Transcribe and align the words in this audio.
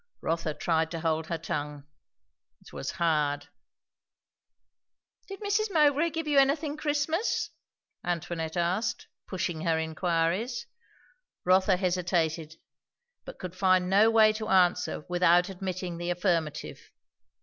Rotha 0.21 0.55
tried 0.55 0.89
to 0.89 1.01
hold 1.01 1.27
her 1.27 1.37
tongue. 1.37 1.83
It 2.59 2.73
was 2.73 2.89
hard. 2.97 3.49
"Did 5.27 5.41
Mrs. 5.41 5.71
Mowbray 5.71 6.09
give 6.09 6.25
you 6.27 6.39
anything 6.39 6.75
Christmas?" 6.75 7.51
Antoinette 8.03 8.57
asked, 8.57 9.05
pushing 9.27 9.61
her 9.61 9.77
inquiries. 9.77 10.65
Rotha 11.45 11.77
hesitated, 11.77 12.55
but 13.25 13.37
could 13.37 13.55
find 13.55 13.91
no 13.91 14.09
way 14.09 14.33
to 14.33 14.47
answer 14.49 15.05
without 15.07 15.49
admitting 15.49 15.99
the 15.99 16.09
affirmative. 16.09 16.79